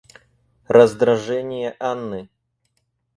[0.67, 2.27] Раздражение Анны.